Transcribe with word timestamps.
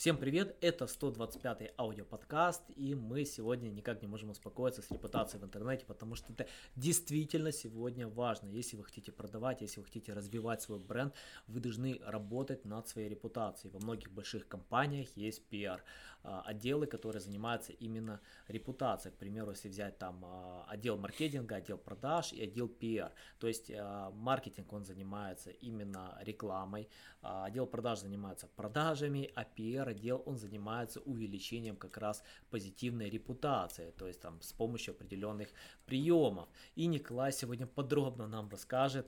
Всем 0.00 0.16
привет, 0.16 0.56
это 0.62 0.86
125-й 0.86 1.72
аудиоподкаст, 1.76 2.62
и 2.74 2.94
мы 2.94 3.26
сегодня 3.26 3.68
никак 3.68 4.00
не 4.00 4.08
можем 4.08 4.30
успокоиться 4.30 4.80
с 4.80 4.90
репутацией 4.90 5.42
в 5.42 5.44
интернете, 5.44 5.84
потому 5.84 6.14
что 6.14 6.32
это 6.32 6.46
действительно 6.74 7.52
сегодня 7.52 8.08
важно. 8.08 8.46
Если 8.48 8.78
вы 8.78 8.84
хотите 8.84 9.12
продавать, 9.12 9.60
если 9.60 9.78
вы 9.78 9.84
хотите 9.84 10.14
развивать 10.14 10.62
свой 10.62 10.78
бренд, 10.78 11.14
вы 11.48 11.60
должны 11.60 12.00
работать 12.02 12.64
над 12.64 12.88
своей 12.88 13.10
репутацией. 13.10 13.70
Во 13.74 13.78
многих 13.78 14.10
больших 14.10 14.48
компаниях 14.48 15.14
есть 15.16 15.42
PR 15.50 15.82
а, 16.22 16.40
отделы, 16.46 16.86
которые 16.86 17.20
занимаются 17.20 17.72
именно 17.72 18.20
репутацией. 18.48 19.12
К 19.12 19.18
примеру, 19.18 19.50
если 19.50 19.68
взять 19.68 19.98
там 19.98 20.24
а, 20.24 20.64
отдел 20.66 20.96
маркетинга, 20.96 21.56
отдел 21.56 21.76
продаж 21.76 22.32
и 22.32 22.42
отдел 22.42 22.68
PR. 22.68 23.12
То 23.38 23.48
есть 23.48 23.70
а, 23.70 24.10
маркетинг, 24.12 24.72
он 24.72 24.86
занимается 24.86 25.50
именно 25.50 26.16
рекламой, 26.22 26.88
отдел 27.20 27.66
продаж 27.66 28.00
занимается 28.00 28.46
продажами, 28.46 29.30
а 29.34 29.44
PR 29.44 29.89
отдел, 29.90 30.22
он 30.26 30.38
занимается 30.38 31.00
увеличением 31.00 31.76
как 31.76 31.96
раз 31.96 32.22
позитивной 32.50 33.10
репутации, 33.10 33.92
то 33.96 34.06
есть 34.06 34.20
там 34.20 34.40
с 34.40 34.52
помощью 34.52 34.94
определенных 34.94 35.48
приемов. 35.86 36.48
И 36.76 36.86
Николай 36.86 37.32
сегодня 37.32 37.66
подробно 37.66 38.26
нам 38.26 38.48
расскажет, 38.48 39.06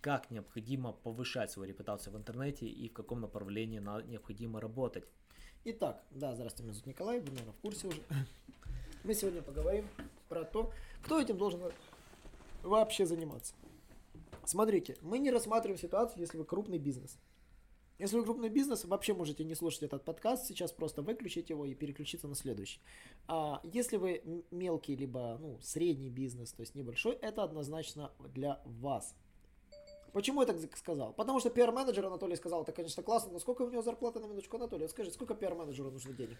как 0.00 0.30
необходимо 0.30 0.92
повышать 0.92 1.50
свою 1.50 1.68
репутацию 1.68 2.12
в 2.12 2.16
интернете 2.16 2.66
и 2.66 2.88
в 2.88 2.92
каком 2.92 3.20
направлении 3.20 3.78
необходимо 4.08 4.60
работать. 4.60 5.04
Итак, 5.64 6.02
да, 6.10 6.34
здравствуйте, 6.34 6.64
меня 6.64 6.74
зовут 6.74 6.86
Николай, 6.86 7.20
вы, 7.20 7.30
наверное, 7.30 7.52
в 7.52 7.60
курсе 7.60 7.86
уже. 7.86 8.02
Мы 9.04 9.14
сегодня 9.14 9.42
поговорим 9.42 9.88
про 10.28 10.44
то, 10.44 10.72
кто 11.04 11.20
этим 11.20 11.38
должен 11.38 11.60
вообще 12.62 13.06
заниматься. 13.06 13.54
Смотрите, 14.44 14.96
мы 15.02 15.18
не 15.18 15.30
рассматриваем 15.30 15.78
ситуацию, 15.78 16.20
если 16.20 16.36
вы 16.36 16.44
крупный 16.44 16.78
бизнес. 16.78 17.16
Если 18.02 18.18
вы 18.18 18.24
крупный 18.24 18.48
бизнес, 18.48 18.84
вообще 18.84 19.14
можете 19.14 19.44
не 19.44 19.54
слушать 19.54 19.84
этот 19.84 20.04
подкаст, 20.04 20.46
сейчас 20.46 20.72
просто 20.72 21.02
выключить 21.02 21.50
его 21.50 21.64
и 21.64 21.72
переключиться 21.72 22.26
на 22.26 22.34
следующий. 22.34 22.80
А 23.28 23.60
если 23.62 23.96
вы 23.96 24.44
мелкий, 24.50 24.96
либо 24.96 25.38
ну, 25.40 25.60
средний 25.60 26.10
бизнес, 26.10 26.52
то 26.52 26.62
есть 26.62 26.74
небольшой, 26.74 27.12
это 27.12 27.44
однозначно 27.44 28.10
для 28.34 28.60
вас. 28.64 29.14
Почему 30.12 30.42
я 30.42 30.46
так 30.46 30.56
сказал? 30.76 31.12
Потому 31.14 31.40
что 31.40 31.50
пиар-менеджер 31.50 32.04
Анатолий 32.06 32.36
сказал, 32.36 32.62
это, 32.62 32.72
конечно, 32.72 33.02
классно, 33.02 33.32
но 33.32 33.38
сколько 33.38 33.62
у 33.62 33.70
него 33.70 33.82
зарплата 33.82 34.20
на 34.20 34.26
минуточку, 34.26 34.56
Анатолий? 34.56 34.88
Скажи, 34.88 35.10
сколько 35.10 35.34
пиар-менеджеру 35.34 35.90
нужно 35.90 36.12
денег? 36.12 36.36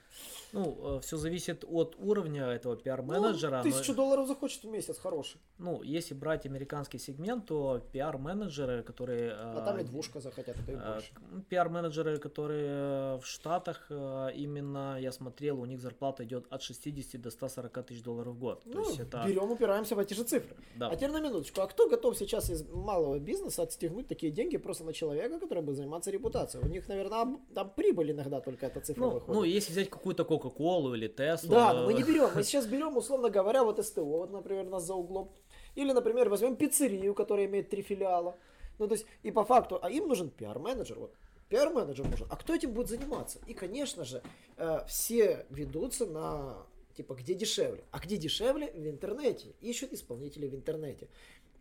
Ну, 0.53 0.97
э, 0.97 1.01
все 1.01 1.17
зависит 1.17 1.65
от 1.67 1.97
уровня 1.99 2.47
этого 2.47 2.77
пиар-менеджера. 2.77 3.63
Ну, 3.65 3.71
тысячу 3.71 3.93
но... 3.93 3.97
долларов 3.97 4.29
захочет 4.29 4.65
в 4.65 4.69
месяц, 4.69 4.99
хороший. 4.99 5.41
Ну, 5.59 5.83
если 5.83 6.15
брать 6.15 6.47
американский 6.47 6.99
сегмент, 6.99 7.47
то 7.47 7.81
пиар-менеджеры, 7.93 8.83
которые... 8.83 9.31
Э, 9.31 9.55
а 9.57 9.63
там 9.65 9.79
и 9.79 9.85
двушка 9.85 10.21
захотят, 10.21 10.57
это 10.57 10.73
и 10.73 10.75
э, 10.75 10.93
больше. 10.93 11.13
Пиар-менеджеры, 11.49 12.19
которые 12.19 13.19
в 13.19 13.25
Штатах, 13.25 13.91
именно, 13.91 14.99
я 15.01 15.13
смотрел, 15.13 15.61
у 15.61 15.65
них 15.65 15.81
зарплата 15.81 16.25
идет 16.25 16.47
от 16.51 16.63
60 16.63 17.21
до 17.21 17.31
140 17.31 17.87
тысяч 17.87 18.03
долларов 18.03 18.35
в 18.35 18.39
год. 18.39 18.63
Ну, 18.67 18.73
то 18.73 18.81
есть 18.81 19.01
это... 19.01 19.25
берем, 19.27 19.51
упираемся 19.51 19.95
в 19.95 19.99
эти 19.99 20.13
же 20.13 20.25
цифры. 20.25 20.57
Да. 20.77 20.89
А 20.89 20.97
теперь 20.97 21.11
на 21.11 21.21
минуточку, 21.21 21.63
а 21.63 21.67
кто 21.67 21.89
готов 21.89 22.19
сейчас 22.19 22.51
из 22.51 22.69
малого 22.69 23.19
бизнеса 23.19 23.62
отстегнуть 23.63 24.09
такие 24.09 24.33
деньги 24.33 24.57
просто 24.57 24.85
на 24.85 24.93
человека, 24.93 25.39
который 25.39 25.63
будет 25.63 25.77
заниматься 25.77 26.11
репутацией. 26.11 26.65
У 26.65 26.69
них, 26.69 26.89
наверное, 26.89 27.39
там 27.55 27.71
прибыль 27.75 28.13
иногда 28.13 28.41
только 28.41 28.67
эта 28.67 28.81
цифра 28.81 29.03
ну, 29.03 29.11
выходит. 29.11 29.35
Ну, 29.35 29.45
если 29.45 29.73
взять 29.73 29.91
какую-то 29.91 30.25
Кока-Колу 30.25 30.95
или 30.95 31.09
Теслу. 31.09 31.51
Да, 31.51 31.73
но 31.73 31.87
мы 31.87 31.95
не 31.95 32.03
берем. 32.03 32.31
Мы 32.35 32.43
сейчас 32.45 32.67
берем, 32.67 32.97
условно 32.97 33.31
говоря, 33.31 33.65
вот 33.65 33.85
СТО, 33.85 34.05
вот, 34.05 34.31
например, 34.31 34.67
у 34.67 34.71
нас 34.71 34.85
за 34.85 34.95
углом. 34.95 35.33
Или, 35.75 35.93
например, 35.93 36.29
возьмем 36.29 36.57
пиццерию, 36.57 37.15
которая 37.15 37.47
имеет 37.47 37.71
три 37.71 37.83
филиала. 37.83 38.37
Ну, 38.79 38.89
то 38.89 38.95
есть, 38.95 39.07
и 39.23 39.31
по 39.31 39.45
факту, 39.45 39.79
а 39.81 39.91
им 39.91 40.09
нужен 40.09 40.31
пиар-менеджер. 40.31 40.99
Вот 40.99 41.15
пиар-менеджер 41.49 42.09
нужен. 42.09 42.27
А 42.31 42.37
кто 42.37 42.55
этим 42.55 42.73
будет 42.73 42.89
заниматься? 42.89 43.39
И, 43.47 43.55
конечно 43.55 44.05
же, 44.05 44.23
э, 44.57 44.81
все 44.87 45.47
ведутся 45.51 46.07
на 46.07 46.67
типа 46.95 47.15
где 47.15 47.35
дешевле. 47.35 47.85
А 47.91 47.99
где 47.99 48.17
дешевле? 48.17 48.73
В 48.73 48.87
интернете. 48.89 49.55
Ищут 49.61 49.93
исполнителей 49.93 50.49
в 50.49 50.55
интернете. 50.55 51.09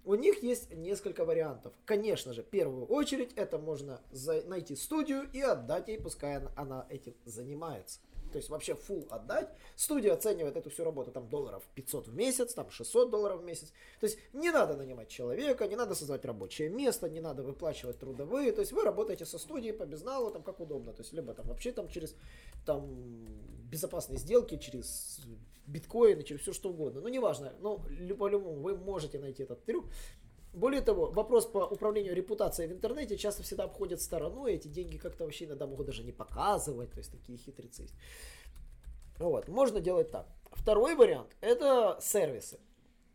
У 0.03 0.15
них 0.15 0.41
есть 0.41 0.73
несколько 0.73 1.25
вариантов. 1.25 1.73
Конечно 1.85 2.33
же, 2.33 2.41
в 2.43 2.47
первую 2.47 2.85
очередь 2.85 3.33
это 3.35 3.59
можно 3.59 4.01
найти 4.45 4.75
студию 4.75 5.29
и 5.31 5.41
отдать 5.41 5.87
ей, 5.87 5.99
пускай 5.99 6.37
она, 6.37 6.51
она 6.55 6.87
этим 6.89 7.13
занимается. 7.25 7.99
То 8.31 8.37
есть 8.37 8.49
вообще 8.49 8.73
full 8.73 9.07
отдать. 9.09 9.49
Студия 9.75 10.13
оценивает 10.13 10.55
эту 10.55 10.69
всю 10.69 10.83
работу 10.83 11.11
там 11.11 11.29
долларов 11.29 11.63
500 11.75 12.07
в 12.07 12.15
месяц, 12.15 12.53
там 12.53 12.69
600 12.71 13.11
долларов 13.11 13.41
в 13.41 13.43
месяц. 13.43 13.73
То 13.99 14.05
есть 14.05 14.17
не 14.33 14.51
надо 14.51 14.75
нанимать 14.75 15.09
человека, 15.09 15.67
не 15.67 15.75
надо 15.75 15.95
создавать 15.95 16.25
рабочее 16.25 16.69
место, 16.69 17.09
не 17.09 17.19
надо 17.19 17.43
выплачивать 17.43 17.99
трудовые. 17.99 18.51
То 18.53 18.61
есть 18.61 18.71
вы 18.71 18.83
работаете 18.83 19.25
со 19.25 19.37
студией 19.37 19.73
по 19.73 19.85
безналу, 19.85 20.31
там 20.31 20.43
как 20.43 20.59
удобно. 20.59 20.93
То 20.93 21.01
есть 21.01 21.13
либо 21.13 21.33
там 21.33 21.47
вообще 21.47 21.71
там 21.71 21.89
через 21.89 22.15
там 22.65 23.27
безопасные 23.69 24.17
сделки, 24.17 24.57
через 24.57 25.19
биткоины, 25.67 26.23
через 26.23 26.41
все 26.41 26.53
что 26.53 26.69
угодно. 26.69 27.01
Ну 27.01 27.07
неважно, 27.07 27.53
но 27.59 27.77
по-любому 28.17 28.61
вы 28.61 28.75
можете 28.77 29.19
найти 29.19 29.43
этот 29.43 29.63
трюк. 29.65 29.85
Более 30.53 30.81
того, 30.81 31.11
вопрос 31.11 31.45
по 31.45 31.59
управлению 31.59 32.13
репутацией 32.13 32.67
в 32.67 32.73
интернете 32.73 33.17
часто 33.17 33.41
всегда 33.41 33.63
обходят 33.63 34.01
стороной, 34.01 34.55
эти 34.55 34.67
деньги 34.67 34.97
как-то 34.97 35.23
вообще 35.23 35.45
иногда 35.45 35.65
могут 35.65 35.85
даже 35.85 36.03
не 36.03 36.11
показывать, 36.11 36.91
то 36.91 36.97
есть 36.97 37.11
такие 37.11 37.37
хитрецы 37.37 37.83
есть. 37.83 37.95
Вот, 39.17 39.47
можно 39.47 39.79
делать 39.79 40.11
так. 40.11 40.27
Второй 40.51 40.95
вариант– 40.95 41.37
это 41.41 41.97
сервисы. 42.01 42.59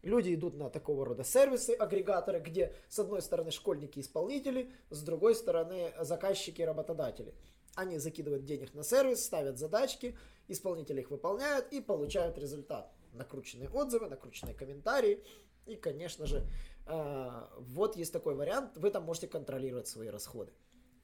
Люди 0.02 0.34
идут 0.34 0.54
на 0.54 0.70
такого 0.70 1.04
рода 1.04 1.24
сервисы, 1.24 1.70
агрегаторы, 1.72 2.38
где 2.38 2.72
с 2.88 2.98
одной 2.98 3.20
стороны 3.20 3.50
школьники-исполнители, 3.50 4.70
с 4.88 5.02
другой 5.02 5.34
стороны 5.34 5.92
заказчики-работодатели. 6.00 7.34
Они 7.74 7.98
закидывают 7.98 8.44
денег 8.44 8.72
на 8.72 8.84
сервис, 8.84 9.24
ставят 9.24 9.58
задачки, 9.58 10.16
исполнители 10.48 11.00
их 11.00 11.10
выполняют 11.10 11.72
и 11.72 11.80
получают 11.80 12.38
результат. 12.38 12.92
Накрученные 13.12 13.68
отзывы, 13.68 14.08
накрученные 14.08 14.54
комментарии. 14.54 15.22
И, 15.66 15.76
конечно 15.76 16.26
же, 16.26 16.46
э, 16.86 17.28
вот 17.58 17.96
есть 17.96 18.12
такой 18.12 18.34
вариант, 18.34 18.76
вы 18.76 18.90
там 18.90 19.04
можете 19.04 19.26
контролировать 19.26 19.88
свои 19.88 20.08
расходы. 20.08 20.52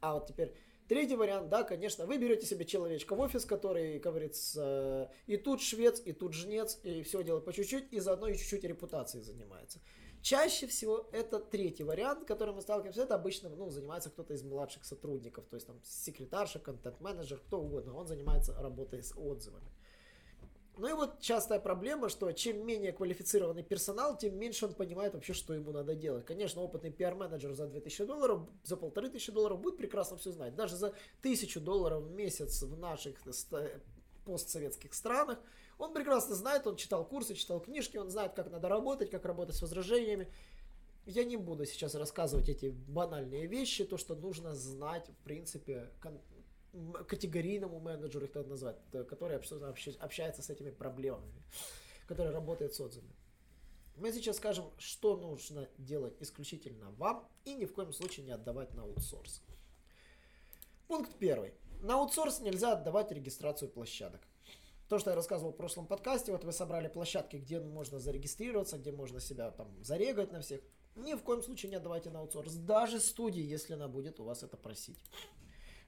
А 0.00 0.14
вот 0.14 0.26
теперь 0.26 0.54
третий 0.88 1.16
вариант, 1.16 1.48
да, 1.48 1.64
конечно, 1.64 2.06
вы 2.06 2.18
берете 2.18 2.46
себе 2.46 2.64
человечка 2.64 3.14
в 3.14 3.20
офис, 3.20 3.44
который, 3.44 3.98
говорится, 3.98 5.10
и 5.26 5.36
тут 5.36 5.60
швец, 5.62 6.00
и 6.04 6.12
тут 6.12 6.34
жнец, 6.34 6.78
и 6.82 7.02
все 7.02 7.22
делает 7.24 7.44
по 7.44 7.52
чуть-чуть, 7.52 7.92
и 7.92 7.98
заодно 7.98 8.28
и 8.28 8.36
чуть-чуть 8.36 8.64
репутацией 8.64 9.22
занимается. 9.22 9.80
Чаще 10.22 10.68
всего 10.68 11.08
это 11.10 11.40
третий 11.40 11.82
вариант, 11.82 12.26
который 12.26 12.54
мы 12.54 12.62
сталкиваемся, 12.62 13.02
это 13.02 13.16
обычно 13.16 13.48
ну, 13.48 13.70
занимается 13.70 14.08
кто-то 14.08 14.34
из 14.34 14.44
младших 14.44 14.84
сотрудников, 14.84 15.44
то 15.50 15.56
есть 15.56 15.66
там 15.66 15.80
секретарша, 15.82 16.60
контент-менеджер, 16.60 17.38
кто 17.38 17.60
угодно, 17.60 17.96
он 17.96 18.06
занимается 18.06 18.54
работой 18.54 19.02
с 19.02 19.12
отзывами. 19.16 19.66
Ну 20.76 20.88
и 20.88 20.92
вот 20.92 21.20
частая 21.20 21.58
проблема, 21.58 22.08
что 22.08 22.30
чем 22.32 22.64
менее 22.64 22.92
квалифицированный 22.92 23.64
персонал, 23.64 24.16
тем 24.16 24.38
меньше 24.38 24.66
он 24.66 24.74
понимает 24.74 25.12
вообще, 25.12 25.34
что 25.34 25.54
ему 25.54 25.72
надо 25.72 25.96
делать. 25.96 26.24
Конечно, 26.24 26.62
опытный 26.62 26.90
пиар-менеджер 26.90 27.52
за 27.52 27.66
2000 27.66 28.04
долларов, 28.04 28.48
за 28.64 28.76
1500 28.76 29.34
долларов 29.34 29.60
будет 29.60 29.76
прекрасно 29.76 30.16
все 30.16 30.30
знать. 30.30 30.54
Даже 30.54 30.76
за 30.76 30.94
1000 31.20 31.60
долларов 31.60 32.04
в 32.04 32.12
месяц 32.12 32.62
в 32.62 32.78
наших 32.78 33.16
постсоветских 34.24 34.94
странах, 34.94 35.38
он 35.78 35.92
прекрасно 35.92 36.34
знает, 36.34 36.66
он 36.66 36.76
читал 36.76 37.04
курсы, 37.04 37.34
читал 37.34 37.60
книжки, 37.60 37.96
он 37.96 38.10
знает, 38.10 38.34
как 38.34 38.50
надо 38.50 38.68
работать, 38.68 39.10
как 39.10 39.24
работать 39.24 39.56
с 39.56 39.62
возражениями. 39.62 40.32
Я 41.04 41.24
не 41.24 41.36
буду 41.36 41.66
сейчас 41.66 41.94
рассказывать 41.94 42.48
эти 42.48 42.66
банальные 42.66 43.46
вещи, 43.46 43.84
то, 43.84 43.96
что 43.96 44.14
нужно 44.14 44.54
знать, 44.54 45.08
в 45.08 45.24
принципе, 45.24 45.90
категорийному 47.08 47.80
менеджеру, 47.80 48.26
их 48.26 48.34
надо 48.34 48.48
назвать, 48.50 48.76
который 49.08 49.36
общается 49.36 50.42
с 50.42 50.50
этими 50.50 50.70
проблемами, 50.70 51.42
который 52.06 52.32
работает 52.32 52.74
с 52.74 52.80
отзывами. 52.80 53.14
Мы 53.96 54.10
сейчас 54.12 54.36
скажем, 54.38 54.70
что 54.78 55.16
нужно 55.16 55.68
делать 55.76 56.14
исключительно 56.20 56.92
вам 56.92 57.28
и 57.44 57.54
ни 57.54 57.66
в 57.66 57.74
коем 57.74 57.92
случае 57.92 58.24
не 58.24 58.32
отдавать 58.32 58.72
на 58.74 58.82
аутсорс. 58.82 59.42
Пункт 60.88 61.14
первый. 61.18 61.52
На 61.82 61.94
аутсорс 61.94 62.40
нельзя 62.40 62.72
отдавать 62.72 63.12
регистрацию 63.12 63.68
площадок. 63.68 64.20
То, 64.92 64.98
что 64.98 65.08
я 65.08 65.16
рассказывал 65.16 65.52
в 65.52 65.56
прошлом 65.56 65.86
подкасте, 65.86 66.32
вот 66.32 66.44
вы 66.44 66.52
собрали 66.52 66.86
площадки, 66.86 67.36
где 67.36 67.58
можно 67.60 67.98
зарегистрироваться, 67.98 68.76
где 68.76 68.92
можно 68.92 69.20
себя 69.20 69.50
там 69.50 69.82
зарегать 69.82 70.32
на 70.32 70.42
всех. 70.42 70.60
Ни 70.96 71.14
в 71.14 71.22
коем 71.22 71.42
случае 71.42 71.70
не 71.70 71.76
отдавайте 71.76 72.10
на 72.10 72.18
аутсорс. 72.18 72.52
Даже 72.56 73.00
студии, 73.00 73.40
если 73.40 73.72
она 73.72 73.88
будет 73.88 74.20
у 74.20 74.24
вас 74.24 74.42
это 74.42 74.58
просить. 74.58 74.98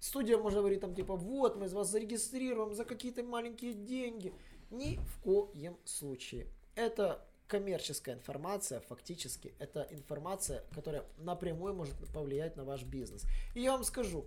Студия 0.01 0.39
может 0.39 0.61
говорить 0.61 0.81
там 0.81 0.95
типа, 0.95 1.17
вот 1.17 1.57
мы 1.57 1.69
вас 1.69 1.91
зарегистрируем 1.91 2.73
за 2.73 2.87
какие-то 2.87 3.23
маленькие 3.23 3.75
деньги. 3.75 4.33
Ни 4.71 4.97
в 4.97 5.21
коем 5.23 5.77
случае. 5.85 6.47
Это 6.75 7.23
коммерческая 7.47 8.15
информация, 8.15 8.81
фактически, 8.81 9.53
это 9.59 9.87
информация, 9.91 10.65
которая 10.75 11.05
напрямую 11.19 11.75
может 11.75 11.95
повлиять 12.15 12.57
на 12.57 12.65
ваш 12.65 12.85
бизнес. 12.85 13.25
И 13.55 13.61
я 13.61 13.73
вам 13.73 13.85
скажу, 13.85 14.25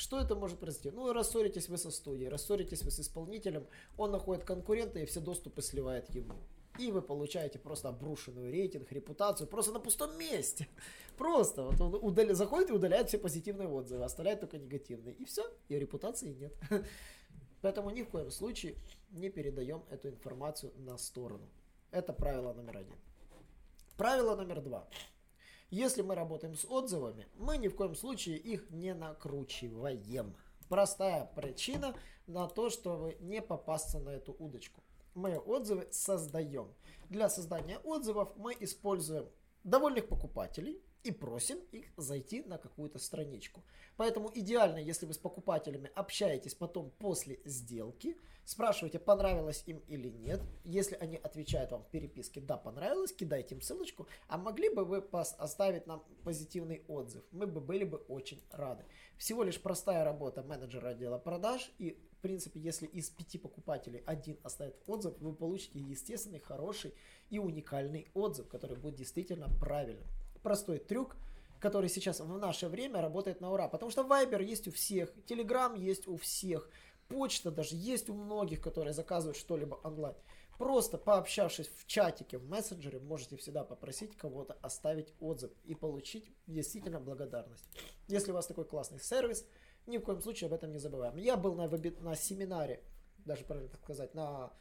что 0.00 0.18
это 0.18 0.34
может 0.34 0.58
произойти? 0.58 0.90
Ну, 0.90 1.12
рассоритесь 1.12 1.68
вы 1.68 1.76
со 1.76 1.90
студией, 1.90 2.28
рассоритесь 2.28 2.82
вы 2.82 2.90
с 2.90 3.00
исполнителем, 3.00 3.66
он 3.98 4.10
находит 4.10 4.44
конкурента 4.44 4.98
и 4.98 5.04
все 5.04 5.20
доступы 5.20 5.60
сливает 5.62 6.08
ему. 6.14 6.34
И 6.78 6.90
вы 6.90 7.02
получаете 7.02 7.58
просто 7.58 7.90
обрушенную 7.90 8.50
рейтинг, 8.50 8.90
репутацию, 8.92 9.46
просто 9.46 9.72
на 9.72 9.80
пустом 9.80 10.18
месте. 10.18 10.66
Просто 11.18 11.64
вот 11.64 11.78
он 11.82 11.94
удаля... 11.96 12.32
заходит 12.32 12.70
и 12.70 12.72
удаляет 12.72 13.08
все 13.08 13.18
позитивные 13.18 13.68
отзывы, 13.68 14.04
оставляет 14.04 14.40
только 14.40 14.56
негативные. 14.56 15.14
И 15.16 15.26
все, 15.26 15.44
и 15.68 15.78
репутации 15.78 16.32
нет. 16.32 16.54
Поэтому 17.60 17.90
ни 17.90 18.02
в 18.02 18.08
коем 18.08 18.30
случае 18.30 18.76
не 19.10 19.28
передаем 19.28 19.82
эту 19.90 20.08
информацию 20.08 20.72
на 20.78 20.96
сторону. 20.96 21.46
Это 21.90 22.14
правило 22.14 22.54
номер 22.54 22.78
один. 22.78 22.96
Правило 23.98 24.34
номер 24.34 24.62
два. 24.62 24.88
Если 25.70 26.02
мы 26.02 26.16
работаем 26.16 26.56
с 26.56 26.64
отзывами, 26.64 27.28
мы 27.36 27.56
ни 27.56 27.68
в 27.68 27.76
коем 27.76 27.94
случае 27.94 28.38
их 28.38 28.68
не 28.70 28.92
накручиваем. 28.92 30.34
Простая 30.68 31.30
причина 31.36 31.94
на 32.26 32.48
то, 32.48 32.70
чтобы 32.70 33.16
не 33.20 33.40
попасться 33.40 34.00
на 34.00 34.10
эту 34.10 34.34
удочку. 34.38 34.82
Мы 35.14 35.38
отзывы 35.38 35.86
создаем. 35.92 36.74
Для 37.08 37.28
создания 37.28 37.78
отзывов 37.78 38.36
мы 38.36 38.56
используем 38.58 39.28
довольных 39.64 40.08
покупателей, 40.08 40.82
и 41.02 41.12
просим 41.12 41.58
их 41.72 41.86
зайти 41.96 42.42
на 42.42 42.58
какую-то 42.58 42.98
страничку. 42.98 43.62
Поэтому 43.96 44.30
идеально, 44.34 44.78
если 44.78 45.06
вы 45.06 45.14
с 45.14 45.18
покупателями 45.18 45.90
общаетесь 45.94 46.54
потом 46.54 46.90
после 46.98 47.40
сделки, 47.44 48.16
спрашиваете, 48.44 48.98
понравилось 48.98 49.62
им 49.66 49.78
или 49.88 50.08
нет. 50.08 50.40
Если 50.64 50.96
они 50.96 51.16
отвечают 51.16 51.72
вам 51.72 51.84
в 51.84 51.88
переписке, 51.88 52.40
да, 52.40 52.56
понравилось, 52.56 53.12
кидайте 53.12 53.54
им 53.54 53.62
ссылочку. 53.62 54.08
А 54.28 54.36
могли 54.36 54.68
бы 54.68 54.84
вы 54.84 54.98
оставить 55.12 55.86
нам 55.86 56.04
позитивный 56.24 56.84
отзыв? 56.88 57.22
Мы 57.30 57.46
бы 57.46 57.60
были 57.60 57.84
бы 57.84 57.98
очень 58.08 58.42
рады. 58.50 58.84
Всего 59.16 59.42
лишь 59.42 59.60
простая 59.60 60.04
работа 60.04 60.42
менеджера 60.42 60.88
отдела 60.90 61.18
продаж. 61.18 61.70
И, 61.78 61.98
в 62.20 62.22
принципе, 62.22 62.60
если 62.60 62.84
из 62.84 63.08
пяти 63.08 63.38
покупателей 63.38 64.02
один 64.04 64.38
оставит 64.42 64.76
отзыв, 64.86 65.14
вы 65.20 65.34
получите 65.34 65.78
естественный, 65.78 66.38
хороший 66.38 66.92
и 67.30 67.38
уникальный 67.38 68.10
отзыв, 68.12 68.46
который 68.46 68.76
будет 68.76 68.96
действительно 68.96 69.48
правильным 69.58 70.04
простой 70.42 70.80
трюк, 70.80 71.16
который 71.60 71.88
сейчас 71.88 72.20
в 72.20 72.38
наше 72.38 72.68
время 72.68 73.00
работает 73.00 73.40
на 73.40 73.50
ура. 73.50 73.68
Потому 73.68 73.90
что 73.90 74.02
Viber 74.02 74.44
есть 74.44 74.68
у 74.68 74.70
всех, 74.70 75.14
Telegram 75.26 75.74
есть 75.78 76.06
у 76.08 76.18
всех, 76.18 76.68
почта 77.08 77.50
даже 77.50 77.74
есть 77.74 78.10
у 78.10 78.14
многих, 78.14 78.60
которые 78.60 78.92
заказывают 78.92 79.38
что-либо 79.38 79.76
онлайн. 79.76 80.14
Просто 80.58 80.98
пообщавшись 80.98 81.70
в 81.74 81.86
чатике, 81.86 82.36
в 82.36 82.46
мессенджере, 82.46 82.98
можете 82.98 83.38
всегда 83.38 83.64
попросить 83.64 84.14
кого-то 84.14 84.58
оставить 84.60 85.14
отзыв 85.20 85.52
и 85.64 85.74
получить 85.74 86.30
действительно 86.46 87.00
благодарность. 87.00 87.64
Если 88.08 88.30
у 88.30 88.34
вас 88.34 88.46
такой 88.46 88.66
классный 88.66 89.00
сервис, 89.00 89.46
ни 89.90 89.98
в 89.98 90.02
коем 90.02 90.20
случае 90.20 90.48
об 90.48 90.54
этом 90.54 90.72
не 90.72 90.78
забываем. 90.78 91.16
Я 91.16 91.36
был 91.36 91.54
на, 91.54 91.68
на 91.68 92.16
семинаре, 92.16 92.82
даже 93.24 93.44
правильно 93.44 93.70
сказать, 93.82 94.14
на 94.14 94.52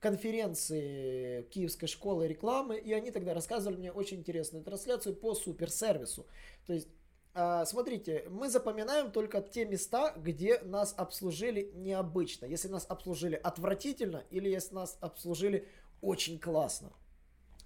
конференции 0.00 1.42
Киевской 1.50 1.86
школы 1.86 2.26
рекламы, 2.26 2.78
и 2.78 2.92
они 2.92 3.10
тогда 3.10 3.34
рассказывали 3.34 3.76
мне 3.76 3.92
очень 3.92 4.18
интересную 4.18 4.64
трансляцию 4.64 5.14
по 5.14 5.34
суперсервису. 5.34 6.26
То 6.66 6.72
есть 6.72 6.88
а, 7.32 7.64
Смотрите, 7.64 8.26
мы 8.28 8.48
запоминаем 8.48 9.12
только 9.12 9.40
те 9.40 9.64
места, 9.64 10.12
где 10.16 10.58
нас 10.60 10.94
обслужили 10.96 11.70
необычно. 11.74 12.46
Если 12.46 12.68
нас 12.68 12.86
обслужили 12.88 13.36
отвратительно 13.36 14.24
или 14.30 14.48
если 14.48 14.74
нас 14.74 14.98
обслужили 15.00 15.68
очень 16.00 16.40
классно. 16.40 16.92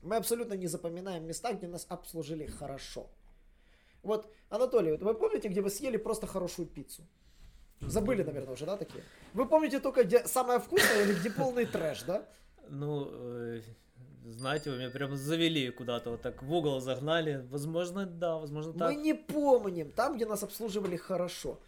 Мы 0.03 0.17
абсолютно 0.17 0.55
не 0.55 0.67
запоминаем 0.67 1.27
места, 1.27 1.55
где 1.55 1.67
нас 1.67 1.87
обслужили 1.89 2.47
хорошо. 2.47 3.09
Вот, 4.05 4.31
Анатолий, 4.51 4.93
вот 4.93 5.03
вы 5.03 5.15
помните, 5.15 5.49
где 5.49 5.61
вы 5.61 5.71
съели 5.71 5.97
просто 5.97 6.27
хорошую 6.27 6.69
пиццу? 6.69 7.03
Забыли, 7.81 8.23
наверное, 8.23 8.55
уже, 8.55 8.67
да, 8.67 8.77
такие? 8.77 9.03
Вы 9.33 9.47
помните 9.47 9.81
только, 9.81 10.05
где 10.05 10.25
самое 10.27 10.59
вкусное 10.59 11.05
или 11.05 11.15
где 11.15 11.31
полный 11.31 11.67
трэш, 11.67 12.03
да? 12.03 12.27
Ну, 12.69 13.09
э, 13.11 13.61
знаете, 14.25 14.71
вы 14.71 14.79
меня 14.79 14.91
прям 14.91 15.17
завели 15.17 15.71
куда-то, 15.71 16.11
вот 16.11 16.23
так 16.23 16.43
в 16.43 16.53
угол 16.53 16.81
загнали. 16.81 17.47
Возможно, 17.51 18.07
да, 18.07 18.37
возможно, 18.37 18.73
так. 18.73 18.89
Мы 18.89 18.95
не 18.95 19.15
помним 19.15 19.91
там, 19.91 20.17
где 20.17 20.27
нас 20.27 20.43
обслуживали 20.43 20.97
хорошо. 20.97 21.59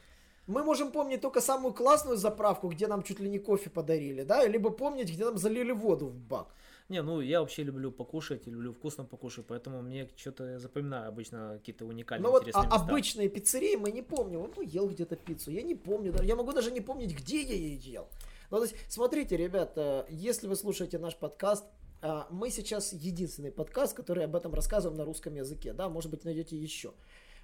Мы 0.47 0.63
можем 0.63 0.93
помнить 0.93 1.21
только 1.21 1.41
самую 1.41 1.75
классную 1.75 2.17
заправку, 2.17 2.69
где 2.69 2.87
нам 2.87 3.03
чуть 3.03 3.21
ли 3.21 3.29
не 3.29 3.39
кофе 3.39 3.69
подарили, 3.69 4.23
да, 4.23 4.47
либо 4.47 4.71
помнить, 4.71 5.11
где 5.11 5.25
нам 5.25 5.39
залили 5.39 5.73
воду 5.73 6.07
в 6.07 6.17
бак. 6.17 6.55
Не, 6.89 7.03
ну 7.03 7.21
я 7.21 7.41
вообще 7.41 7.65
люблю 7.65 7.91
покушать, 7.91 8.47
люблю 8.47 8.73
вкусно 8.73 9.05
покушать, 9.05 9.45
поэтому 9.49 9.83
мне 9.83 10.09
что-то 10.17 10.59
запоминаю 10.61 11.09
обычно 11.09 11.55
какие-то 11.59 11.85
уникальные 11.85 12.25
Ну 12.25 12.31
вот 12.31 12.49
а, 12.55 12.63
обычные 12.63 13.29
пиццерии 13.29 13.75
мы 13.75 13.91
не 13.91 14.03
помним. 14.03 14.53
Ну, 14.55 14.63
ел 14.63 14.89
где-то 14.89 15.17
пиццу, 15.17 15.51
я 15.51 15.63
не 15.63 15.75
помню. 15.75 16.15
Я 16.23 16.37
могу 16.37 16.53
даже 16.53 16.71
не 16.71 16.81
помнить, 16.81 17.17
где 17.17 17.43
я 17.43 17.55
ее 17.55 17.77
ел. 17.77 18.09
Ну, 18.51 18.59
то 18.59 18.63
есть, 18.63 18.77
смотрите, 18.89 19.37
ребята, 19.37 20.07
если 20.09 20.47
вы 20.47 20.55
слушаете 20.55 20.99
наш 20.99 21.17
подкаст, 21.17 21.65
а, 22.03 22.29
мы 22.31 22.51
сейчас 22.51 22.93
единственный 22.93 23.51
подкаст, 23.51 23.95
который 23.95 24.25
об 24.25 24.37
этом 24.37 24.55
рассказываем 24.55 24.97
на 24.97 25.05
русском 25.05 25.35
языке, 25.35 25.73
да, 25.73 25.89
может 25.89 26.11
быть, 26.11 26.25
найдете 26.25 26.57
еще. 26.57 26.93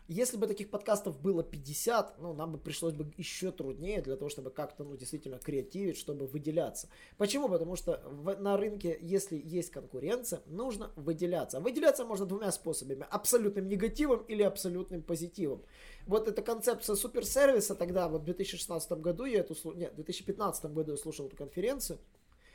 Если 0.08 0.36
бы 0.36 0.46
таких 0.46 0.68
подкастов 0.70 1.20
было 1.20 1.44
50, 1.44 2.18
ну, 2.18 2.34
нам 2.34 2.52
бы 2.52 2.58
пришлось 2.58 2.92
бы 2.92 3.10
еще 3.16 3.52
труднее 3.52 4.02
для 4.02 4.16
того, 4.16 4.28
чтобы 4.28 4.50
как-то, 4.50 4.84
ну, 4.84 4.96
действительно 4.96 5.38
креативить, 5.38 5.96
чтобы 5.96 6.26
выделяться. 6.26 6.88
Почему? 7.18 7.48
Потому 7.48 7.76
что 7.76 8.02
в, 8.06 8.34
на 8.40 8.56
рынке, 8.56 8.98
если 9.00 9.40
есть 9.42 9.70
конкуренция, 9.70 10.42
нужно 10.46 10.90
выделяться. 10.96 11.60
выделяться 11.60 12.04
можно 12.04 12.26
двумя 12.26 12.50
способами. 12.50 13.06
Абсолютным 13.10 13.68
негативом 13.68 14.24
или 14.24 14.42
абсолютным 14.42 15.02
позитивом. 15.02 15.62
Вот 16.06 16.26
эта 16.26 16.42
концепция 16.42 16.96
суперсервиса 16.96 17.74
тогда, 17.74 18.08
вот 18.08 18.22
в 18.22 18.24
2016 18.24 18.92
году 18.92 19.24
я 19.24 19.40
эту, 19.40 19.54
нет, 19.72 19.92
в 19.92 19.96
2015 19.96 20.66
году 20.72 20.92
я 20.92 20.96
слушал 20.96 21.26
эту 21.26 21.36
конференцию, 21.36 21.98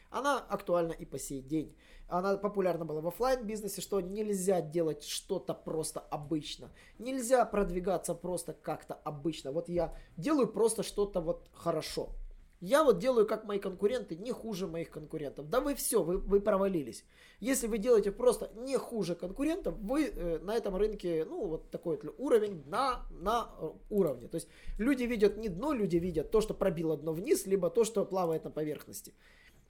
она 0.10 0.40
актуальна 0.40 0.92
и 0.92 1.06
по 1.06 1.20
сей 1.20 1.42
день. 1.42 1.76
Она 2.08 2.38
популярна 2.38 2.86
была 2.86 3.02
в 3.02 3.08
офлайн 3.08 3.46
бизнесе, 3.46 3.82
что 3.82 4.00
нельзя 4.00 4.62
делать 4.62 5.04
что-то 5.04 5.54
просто 5.54 6.00
обычно. 6.00 6.72
Нельзя 7.00 7.46
продвигаться 7.46 8.16
просто 8.16 8.54
как-то 8.54 8.94
обычно. 8.94 9.52
Вот 9.52 9.68
я 9.68 9.94
делаю 10.16 10.48
просто 10.48 10.84
что-то 10.84 11.20
вот 11.20 11.50
хорошо. 11.52 12.16
Я 12.60 12.84
вот 12.84 12.98
делаю 12.98 13.28
как 13.28 13.46
мои 13.46 13.60
конкуренты, 13.60 14.16
не 14.16 14.32
хуже 14.32 14.66
моих 14.66 14.90
конкурентов. 14.90 15.48
Да 15.48 15.62
вы 15.62 15.76
все, 15.76 16.02
вы, 16.02 16.18
вы 16.18 16.42
провалились. 16.42 17.06
Если 17.40 17.68
вы 17.68 17.78
делаете 17.78 18.12
просто 18.12 18.50
не 18.56 18.78
хуже 18.78 19.14
конкурентов, 19.14 19.78
вы 19.78 20.06
э, 20.06 20.40
на 20.40 20.56
этом 20.56 20.76
рынке, 20.76 21.24
ну, 21.30 21.46
вот 21.46 21.70
такой 21.70 22.00
вот 22.02 22.16
уровень 22.18 22.64
на, 22.66 23.06
на 23.12 23.52
э, 23.60 23.70
уровне. 23.92 24.28
То 24.28 24.36
есть 24.36 24.48
люди 24.80 25.04
видят 25.04 25.38
не 25.38 25.50
дно, 25.50 25.72
люди 25.72 25.98
видят 25.98 26.32
то, 26.32 26.42
что 26.42 26.56
пробило 26.56 26.98
дно 26.98 27.14
вниз, 27.14 27.46
либо 27.46 27.70
то, 27.70 27.84
что 27.84 28.04
плавает 28.06 28.44
на 28.44 28.50
поверхности. 28.50 29.14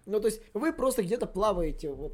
Ну, 0.07 0.21
то 0.21 0.27
есть 0.27 0.41
вы 0.53 0.73
просто 0.73 1.03
где-то 1.03 1.27
плаваете 1.27 1.91
вот, 1.91 2.13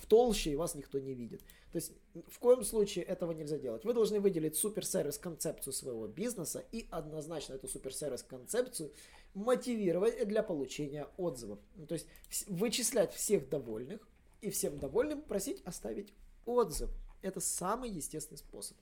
в 0.00 0.06
толще, 0.06 0.50
и 0.50 0.56
вас 0.56 0.74
никто 0.74 0.98
не 0.98 1.14
видит. 1.14 1.40
То 1.70 1.76
есть 1.76 1.92
в 2.28 2.38
коем 2.40 2.64
случае 2.64 3.04
этого 3.04 3.32
нельзя 3.32 3.58
делать. 3.58 3.84
Вы 3.84 3.94
должны 3.94 4.20
выделить 4.20 4.56
суперсервис 4.56 5.18
концепцию 5.18 5.72
своего 5.72 6.06
бизнеса 6.08 6.64
и 6.72 6.86
однозначно 6.90 7.54
эту 7.54 7.68
суперсервис 7.68 8.24
концепцию 8.24 8.92
мотивировать 9.34 10.26
для 10.26 10.42
получения 10.42 11.06
отзывов. 11.16 11.60
Ну, 11.76 11.86
то 11.86 11.94
есть 11.94 12.06
вычислять 12.48 13.14
всех 13.14 13.48
довольных 13.48 14.06
и 14.40 14.50
всем 14.50 14.78
довольным 14.78 15.22
просить 15.22 15.62
оставить 15.64 16.12
отзыв. 16.44 16.90
Это 17.22 17.38
самый 17.40 17.88
естественный 17.88 18.38
способ. 18.38 18.76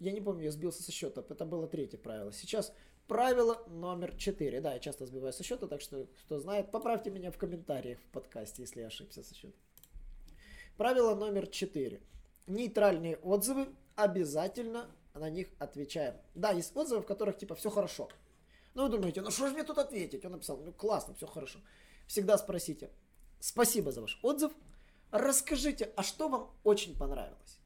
Я 0.00 0.10
не 0.10 0.20
помню, 0.20 0.44
я 0.44 0.50
сбился 0.50 0.82
со 0.82 0.90
счета. 0.90 1.24
Это 1.26 1.46
было 1.46 1.68
третье 1.68 1.98
правило. 1.98 2.32
Сейчас 2.32 2.72
Правило 3.06 3.62
номер 3.68 4.16
четыре. 4.16 4.60
Да, 4.60 4.72
я 4.74 4.80
часто 4.80 5.06
сбиваю 5.06 5.32
со 5.32 5.44
счета, 5.44 5.68
так 5.68 5.80
что, 5.80 6.06
кто 6.24 6.40
знает, 6.40 6.72
поправьте 6.72 7.10
меня 7.10 7.30
в 7.30 7.38
комментариях 7.38 8.00
в 8.00 8.08
подкасте, 8.10 8.62
если 8.62 8.80
я 8.80 8.88
ошибся 8.88 9.22
со 9.22 9.34
счета. 9.34 9.56
Правило 10.76 11.14
номер 11.14 11.46
четыре. 11.46 12.00
Нейтральные 12.48 13.16
отзывы 13.18 13.68
обязательно 13.94 14.90
на 15.14 15.30
них 15.30 15.48
отвечаем. 15.58 16.16
Да, 16.34 16.50
есть 16.50 16.76
отзывы, 16.76 17.02
в 17.02 17.06
которых 17.06 17.38
типа 17.38 17.54
все 17.54 17.70
хорошо. 17.70 18.08
Ну 18.74 18.84
вы 18.84 18.88
думаете, 18.90 19.22
ну 19.22 19.30
что 19.30 19.46
же 19.46 19.54
мне 19.54 19.62
тут 19.62 19.78
ответить? 19.78 20.24
Он 20.24 20.32
написал, 20.32 20.58
ну 20.58 20.72
классно, 20.72 21.14
все 21.14 21.26
хорошо. 21.26 21.60
Всегда 22.06 22.36
спросите, 22.36 22.90
спасибо 23.40 23.92
за 23.92 24.00
ваш 24.00 24.18
отзыв. 24.22 24.52
Расскажите, 25.12 25.92
а 25.96 26.02
что 26.02 26.28
вам 26.28 26.50
очень 26.64 26.96
понравилось? 26.96 27.60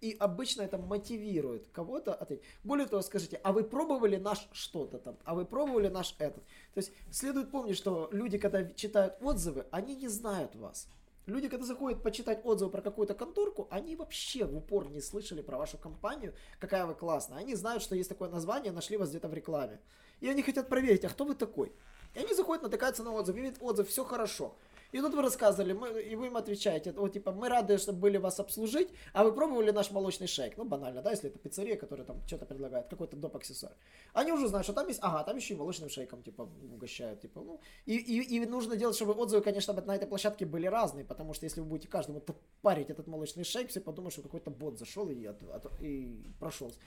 И 0.00 0.16
обычно 0.18 0.62
это 0.62 0.76
мотивирует 0.76 1.68
кого-то 1.72 2.14
ответить. 2.14 2.44
Более 2.62 2.86
того, 2.86 3.02
скажите, 3.02 3.40
а 3.42 3.52
вы 3.52 3.64
пробовали 3.64 4.16
наш 4.16 4.48
что-то 4.52 4.98
там? 4.98 5.16
А 5.24 5.34
вы 5.34 5.44
пробовали 5.44 5.88
наш 5.88 6.14
этот? 6.18 6.44
То 6.74 6.78
есть 6.78 6.92
следует 7.10 7.50
помнить, 7.50 7.76
что 7.76 8.08
люди, 8.12 8.38
когда 8.38 8.64
читают 8.70 9.16
отзывы, 9.20 9.66
они 9.70 9.94
не 9.96 10.08
знают 10.08 10.54
вас. 10.56 10.88
Люди, 11.26 11.48
когда 11.48 11.64
заходят 11.64 12.02
почитать 12.02 12.44
отзывы 12.44 12.70
про 12.70 12.82
какую-то 12.82 13.14
конторку, 13.14 13.66
они 13.70 13.96
вообще 13.96 14.44
в 14.44 14.54
упор 14.54 14.90
не 14.90 15.00
слышали 15.00 15.40
про 15.40 15.56
вашу 15.56 15.78
компанию, 15.78 16.34
какая 16.58 16.84
вы 16.84 16.94
классная. 16.94 17.38
Они 17.38 17.54
знают, 17.54 17.82
что 17.82 17.96
есть 17.96 18.10
такое 18.10 18.28
название, 18.28 18.72
нашли 18.72 18.98
вас 18.98 19.08
где-то 19.08 19.28
в 19.28 19.34
рекламе. 19.34 19.80
И 20.20 20.28
они 20.28 20.42
хотят 20.42 20.68
проверить, 20.68 21.04
а 21.04 21.08
кто 21.08 21.24
вы 21.24 21.34
такой? 21.34 21.72
И 22.14 22.18
они 22.18 22.34
заходят, 22.34 22.62
натыкаются 22.62 23.02
на 23.02 23.12
отзыв, 23.12 23.34
видят 23.36 23.56
отзыв, 23.60 23.88
все 23.88 24.04
хорошо. 24.04 24.54
И 24.94 25.00
тут 25.00 25.12
вы 25.12 25.22
рассказывали, 25.22 25.72
мы, 25.72 26.00
и 26.00 26.14
вы 26.14 26.28
им 26.28 26.36
отвечаете, 26.36 26.92
вот 26.92 27.12
типа, 27.12 27.32
мы 27.32 27.48
рады, 27.48 27.78
что 27.78 27.92
были 27.92 28.16
вас 28.16 28.38
обслужить, 28.38 28.90
а 29.12 29.24
вы 29.24 29.32
пробовали 29.32 29.72
наш 29.72 29.90
молочный 29.90 30.28
шейк? 30.28 30.56
Ну, 30.56 30.64
банально, 30.64 31.02
да, 31.02 31.10
если 31.10 31.30
это 31.30 31.38
пиццерия, 31.40 31.74
которая 31.74 32.06
там 32.06 32.24
что-то 32.28 32.46
предлагает, 32.46 32.86
какой-то 32.86 33.16
доп. 33.16 33.34
аксессуар. 33.34 33.72
Они 34.12 34.30
уже 34.30 34.46
знают, 34.46 34.64
что 34.64 34.72
там 34.72 34.86
есть, 34.86 35.00
ага, 35.02 35.24
там 35.24 35.36
еще 35.36 35.54
и 35.54 35.56
молочным 35.56 35.88
шейком, 35.88 36.22
типа, 36.22 36.48
угощают, 36.72 37.20
типа, 37.22 37.40
ну. 37.40 37.60
И, 37.86 37.96
и, 37.96 38.36
и 38.36 38.46
нужно 38.46 38.76
делать, 38.76 38.94
чтобы 38.94 39.14
отзывы, 39.14 39.42
конечно, 39.42 39.72
на 39.72 39.96
этой 39.96 40.06
площадке 40.06 40.46
были 40.46 40.68
разные, 40.68 41.04
потому 41.04 41.34
что 41.34 41.46
если 41.46 41.60
вы 41.60 41.66
будете 41.66 41.88
каждому 41.88 42.22
парить 42.62 42.88
этот 42.88 43.08
молочный 43.08 43.42
шейк, 43.42 43.70
все 43.70 43.80
подумают, 43.80 44.12
что 44.12 44.22
какой-то 44.22 44.52
бот 44.52 44.78
зашел 44.78 45.08
и, 45.08 45.24
от, 45.24 45.42
от, 45.42 45.82
и 45.82 46.24
прошелся. 46.38 46.78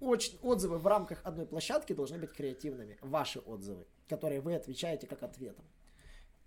Очень, 0.00 0.38
отзывы 0.42 0.76
в 0.76 0.86
рамках 0.86 1.22
одной 1.24 1.46
площадки 1.46 1.94
должны 1.94 2.18
быть 2.18 2.32
креативными. 2.32 2.98
Ваши 3.00 3.38
отзывы, 3.38 3.86
которые 4.06 4.42
вы 4.42 4.54
отвечаете 4.54 5.06
как 5.06 5.22
ответом. 5.22 5.64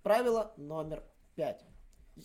Правило 0.07 0.53
номер 0.55 1.03
пять. 1.35 1.65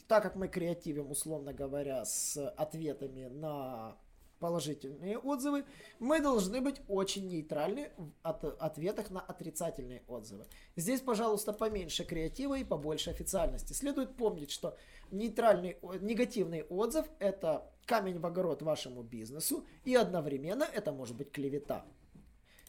Так 0.06 0.22
как 0.22 0.36
мы 0.36 0.46
креативим, 0.46 1.10
условно 1.10 1.52
говоря, 1.52 2.04
с 2.04 2.36
ответами 2.50 3.24
на 3.26 3.96
положительные 4.38 5.18
отзывы, 5.18 5.64
мы 5.98 6.20
должны 6.20 6.60
быть 6.60 6.80
очень 6.86 7.26
нейтральны 7.26 7.90
в 7.96 8.12
от 8.22 8.44
ответах 8.62 9.10
на 9.10 9.20
отрицательные 9.20 10.04
отзывы. 10.06 10.46
Здесь, 10.76 11.00
пожалуйста, 11.00 11.52
поменьше 11.52 12.04
креатива 12.04 12.56
и 12.56 12.62
побольше 12.62 13.10
официальности. 13.10 13.72
Следует 13.72 14.16
помнить, 14.16 14.52
что 14.52 14.78
нейтральный, 15.10 15.76
негативный 16.02 16.62
отзыв– 16.62 17.06
это 17.18 17.68
камень 17.84 18.20
в 18.20 18.26
огород 18.26 18.62
вашему 18.62 19.02
бизнесу, 19.02 19.66
и 19.82 19.96
одновременно 19.96 20.62
это 20.62 20.92
может 20.92 21.16
быть 21.16 21.32
клевета. 21.32 21.84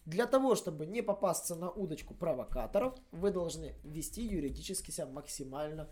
Для 0.05 0.27
того, 0.27 0.55
чтобы 0.55 0.86
не 0.86 1.01
попасться 1.01 1.55
на 1.55 1.72
удочку 1.72 2.13
провокаторов, 2.13 2.95
вы 3.12 3.31
должны 3.31 3.75
вести 3.83 4.22
юридически 4.22 4.91
себя 4.91 5.07
максимально 5.07 5.89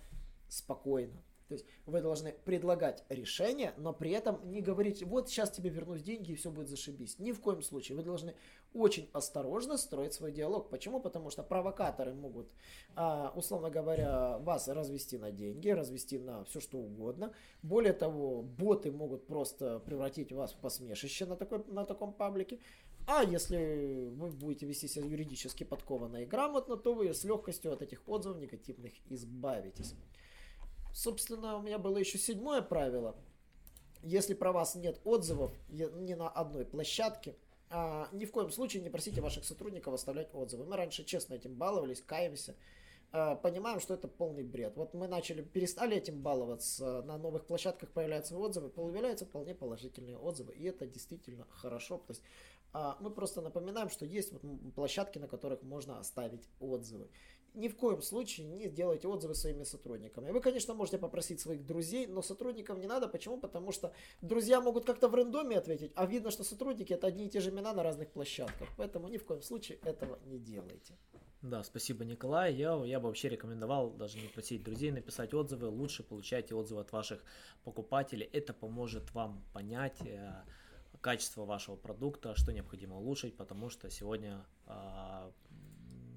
спокойно. 0.50 1.24
То 1.52 1.56
есть 1.56 1.66
вы 1.86 2.00
должны 2.00 2.32
предлагать 2.32 3.04
решение, 3.10 3.74
но 3.76 3.92
при 3.92 4.12
этом 4.12 4.40
не 4.50 4.62
говорить, 4.62 5.04
вот 5.04 5.28
сейчас 5.28 5.52
тебе 5.52 5.70
вернусь 5.70 6.02
деньги 6.02 6.32
и 6.32 6.36
все 6.36 6.50
будет 6.50 6.70
зашибись. 6.70 7.20
Ни 7.20 7.34
в 7.34 7.42
коем 7.42 7.62
случае. 7.62 7.98
Вы 7.98 8.04
должны 8.04 8.36
очень 8.74 9.10
осторожно 9.12 9.78
строить 9.78 10.14
свой 10.14 10.32
диалог. 10.32 10.70
Почему? 10.70 11.02
Потому 11.02 11.30
что 11.30 11.44
провокаторы 11.44 12.14
могут, 12.14 12.50
а, 12.96 13.34
условно 13.36 13.70
говоря, 13.70 14.38
вас 14.38 14.70
развести 14.70 15.18
на 15.18 15.32
деньги, 15.32 15.68
развести 15.68 16.20
на 16.20 16.46
все 16.46 16.62
что 16.62 16.78
угодно. 16.78 17.34
Более 17.64 17.92
того, 17.92 18.44
боты 18.44 18.90
могут 18.90 19.28
просто 19.28 19.80
превратить 19.80 20.32
вас 20.32 20.54
в 20.54 20.58
посмешище 20.58 21.26
на, 21.26 21.36
такой, 21.36 21.66
на 21.68 21.84
таком 21.84 22.14
паблике. 22.14 22.60
А 23.14 23.24
если 23.26 24.08
вы 24.16 24.30
будете 24.30 24.66
вести 24.66 24.88
себя 24.88 25.06
юридически 25.06 25.66
подкованно 25.66 26.24
и 26.24 26.26
грамотно, 26.26 26.78
то 26.78 26.94
вы 26.94 27.14
с 27.14 27.26
легкостью 27.26 27.74
от 27.74 27.82
этих 27.82 28.08
отзывов 28.08 28.38
негативных 28.38 28.94
избавитесь. 29.10 29.96
Собственно, 30.94 31.58
у 31.58 31.62
меня 31.62 31.78
было 31.78 31.98
еще 31.98 32.18
седьмое 32.18 32.62
правило. 32.62 33.18
Если 34.02 34.34
про 34.34 34.54
вас 34.54 34.76
нет 34.76 35.02
отзывов 35.04 35.52
ни 35.68 36.14
на 36.14 36.30
одной 36.30 36.64
площадке, 36.64 37.36
а, 37.70 38.08
ни 38.14 38.24
в 38.24 38.32
коем 38.32 38.50
случае 38.50 38.82
не 38.82 38.90
просите 38.90 39.20
ваших 39.20 39.44
сотрудников 39.44 39.94
оставлять 39.94 40.30
отзывы. 40.34 40.64
Мы 40.64 40.78
раньше 40.78 41.04
честно 41.04 41.34
этим 41.34 41.56
баловались, 41.56 42.02
каемся. 42.02 42.56
А, 43.14 43.36
понимаем, 43.36 43.82
что 43.82 43.94
это 43.94 44.08
полный 44.08 44.44
бред. 44.44 44.78
Вот 44.78 44.94
мы 44.94 45.08
начали, 45.08 45.42
перестали 45.42 45.98
этим 45.98 46.22
баловаться, 46.22 47.02
на 47.02 47.18
новых 47.18 47.46
площадках 47.46 47.90
появляются 47.90 48.38
отзывы, 48.38 48.70
появляются 48.70 49.26
вполне 49.26 49.54
положительные 49.54 50.18
отзывы, 50.18 50.54
и 50.54 50.64
это 50.64 50.88
действительно 50.88 51.46
хорошо. 51.50 51.98
То 51.98 52.12
есть 52.12 52.22
мы 52.74 53.12
просто 53.12 53.42
напоминаем, 53.42 53.90
что 53.90 54.06
есть 54.06 54.32
вот 54.32 54.42
площадки, 54.76 55.20
на 55.20 55.28
которых 55.28 55.62
можно 55.64 56.00
оставить 56.00 56.48
отзывы 56.60 57.10
ни 57.54 57.68
в 57.68 57.76
коем 57.76 58.02
случае 58.02 58.48
не 58.48 58.70
делайте 58.70 59.08
отзывы 59.08 59.36
своими 59.36 59.64
сотрудниками. 59.64 60.32
Вы, 60.32 60.42
конечно, 60.42 60.74
можете 60.74 60.98
попросить 60.98 61.40
своих 61.40 61.66
друзей, 61.66 62.08
но 62.08 62.22
сотрудникам 62.22 62.80
не 62.80 62.88
надо. 62.88 63.08
Почему? 63.08 63.38
Потому 63.38 63.72
что 63.72 63.94
друзья 64.22 64.62
могут 64.62 64.86
как-то 64.86 65.10
в 65.10 65.16
рандоме 65.16 65.58
ответить, 65.58 65.92
а 65.96 66.06
видно, 66.06 66.32
что 66.32 66.44
сотрудники 66.44 66.94
это 66.94 67.08
одни 67.08 67.26
и 67.26 67.30
те 67.30 67.42
же 67.42 67.50
имена 67.50 67.74
на 67.74 67.84
разных 67.84 68.10
площадках. 68.12 68.70
Поэтому 68.78 69.08
ни 69.10 69.18
в 69.18 69.26
коем 69.26 69.42
случае 69.42 69.80
этого 69.84 70.20
не 70.26 70.40
делайте. 70.40 70.98
Да, 71.42 71.64
спасибо, 71.64 72.06
Николай. 72.06 72.54
Я, 72.54 72.76
я 72.86 73.00
бы 73.00 73.08
вообще 73.08 73.28
рекомендовал 73.28 73.90
даже 73.92 74.20
не 74.20 74.28
просить 74.28 74.64
друзей 74.64 74.92
написать 74.92 75.34
отзывы. 75.34 75.68
Лучше 75.70 76.04
получайте 76.04 76.54
отзывы 76.54 76.82
от 76.82 76.92
ваших 76.92 77.24
покупателей. 77.64 78.30
Это 78.32 78.54
поможет 78.54 79.12
вам 79.14 79.44
понять 79.52 80.00
э, 80.06 80.44
качество 81.02 81.46
вашего 81.46 81.76
продукта, 81.76 82.36
что 82.36 82.54
необходимо 82.54 82.98
улучшить, 82.98 83.36
потому 83.36 83.70
что 83.70 83.90
сегодня 83.90 84.46
э, 84.68 85.32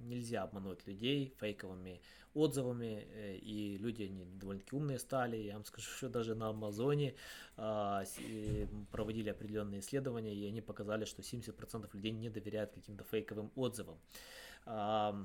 нельзя 0.04 0.42
обмануть 0.42 0.86
людей 0.86 1.34
фейковыми 1.40 2.00
отзывами, 2.34 3.06
э, 3.10 3.36
и 3.36 3.78
люди 3.78 4.02
они 4.02 4.24
довольно-таки 4.24 4.76
умные 4.76 4.98
стали. 4.98 5.36
Я 5.36 5.54
вам 5.54 5.64
скажу, 5.64 5.90
что 5.90 6.08
даже 6.08 6.34
на 6.34 6.48
Амазоне 6.48 7.14
а, 7.56 8.04
проводили 8.90 9.30
определенные 9.30 9.80
исследования, 9.80 10.34
и 10.34 10.46
они 10.46 10.60
показали, 10.60 11.04
что 11.04 11.22
70% 11.22 11.88
людей 11.92 12.12
не 12.12 12.28
доверяют 12.28 12.72
каким-то 12.72 13.04
фейковым 13.04 13.50
отзывам. 13.56 13.98
А, 14.66 15.16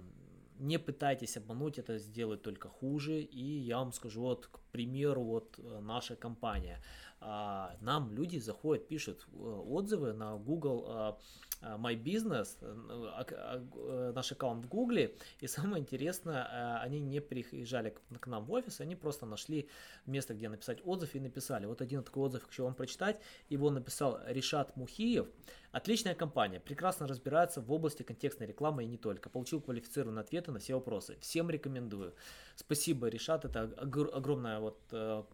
не 0.59 0.77
пытайтесь 0.77 1.37
обмануть, 1.37 1.79
это 1.79 1.97
сделает 1.99 2.41
только 2.41 2.67
хуже. 2.67 3.21
И 3.21 3.43
я 3.43 3.77
вам 3.77 3.93
скажу, 3.93 4.21
вот, 4.21 4.47
к 4.47 4.59
примеру, 4.71 5.23
вот 5.23 5.59
э, 5.59 5.79
наша 5.81 6.15
компания. 6.15 6.81
А, 7.21 7.75
нам 7.81 8.11
люди 8.11 8.37
заходят, 8.37 8.87
пишут 8.87 9.27
э, 9.33 9.37
отзывы 9.37 10.13
на 10.13 10.37
Google 10.37 11.17
Э, 11.61 11.77
My 11.77 11.95
Business, 11.95 12.57
э, 12.61 14.11
наш 14.15 14.31
аккаунт 14.31 14.65
в 14.65 14.69
Гугле, 14.69 15.15
и 15.41 15.47
самое 15.47 15.81
интересное, 15.81 16.79
они 16.81 16.99
не 16.99 17.19
приезжали 17.19 17.95
к 18.19 18.27
нам 18.27 18.45
в 18.45 18.51
офис, 18.51 18.79
они 18.81 18.95
просто 18.95 19.25
нашли 19.25 19.69
место, 20.05 20.33
где 20.33 20.49
написать 20.49 20.79
отзыв 20.85 21.15
и 21.15 21.19
написали. 21.19 21.65
Вот 21.65 21.81
один 21.81 22.03
такой 22.03 22.23
отзыв 22.23 22.43
хочу 22.43 22.63
вам 22.63 22.75
прочитать, 22.75 23.19
его 23.49 23.69
написал 23.69 24.19
Ришат 24.27 24.75
Мухиев, 24.75 25.27
Отличная 25.71 26.15
компания, 26.15 26.59
прекрасно 26.59 27.05
разбирается 27.05 27.61
в 27.61 27.71
области 27.71 28.01
контекстной 28.01 28.47
рекламы 28.47 28.83
и 28.83 28.87
не 28.87 28.97
только. 28.97 29.29
Получил 29.29 29.61
квалифицированные 29.61 30.21
ответы 30.21 30.51
на 30.51 30.57
все 30.57 30.73
вопросы. 30.73 31.15
Всем 31.21 31.47
рекомендую. 31.51 32.15
Спасибо, 32.55 33.07
Решат, 33.07 33.45
это 33.45 33.71
огромное 33.77 34.58
вот 34.59 34.77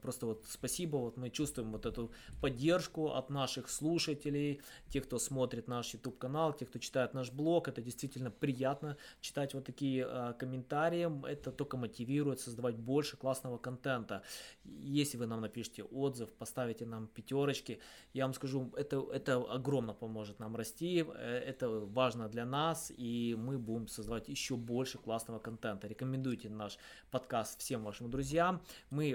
просто 0.02 0.26
вот 0.26 0.46
спасибо. 0.48 0.98
Вот 0.98 1.18
мы 1.18 1.30
чувствуем 1.30 1.72
вот 1.72 1.86
эту 1.86 2.12
поддержку 2.42 3.12
от 3.12 3.30
наших 3.30 3.70
слушателей, 3.70 4.62
тех, 4.90 5.06
кто 5.06 5.20
смотрит 5.20 5.68
наш 5.68 5.94
YouTube 5.94 6.18
канал, 6.18 6.54
те, 6.54 6.66
кто 6.66 6.80
читает 6.80 7.14
наш 7.14 7.32
блог, 7.32 7.68
это 7.68 7.82
действительно 7.82 8.32
приятно 8.32 8.98
читать 9.22 9.54
вот 9.54 9.66
такие 9.66 10.06
э, 10.08 10.34
комментарии, 10.40 11.28
это 11.28 11.52
только 11.52 11.78
мотивирует 11.78 12.40
создавать 12.40 12.76
больше 12.76 13.18
классного 13.18 13.58
контента. 13.58 14.22
Если 14.64 15.18
вы 15.18 15.28
нам 15.28 15.42
напишите 15.42 15.84
отзыв, 15.84 16.32
поставите 16.34 16.86
нам 16.86 17.08
пятерочки, 17.08 17.80
я 18.14 18.26
вам 18.26 18.34
скажу, 18.34 18.72
это, 18.78 19.04
это 19.12 19.36
огромно 19.38 19.94
поможет 19.94 20.40
нам 20.40 20.56
расти, 20.56 21.06
э, 21.08 21.44
это 21.48 21.70
важно 21.70 22.30
для 22.30 22.46
нас, 22.46 22.92
и 22.96 23.36
мы 23.38 23.58
будем 23.58 23.88
создавать 23.88 24.30
еще 24.30 24.56
больше 24.56 24.98
классного 24.98 25.40
контента. 25.40 25.88
Рекомендуйте 25.88 26.50
наш 26.50 26.78
подкаст 27.12 27.60
всем 27.60 27.84
вашим 27.84 28.10
друзьям, 28.10 28.62
мы 28.90 29.15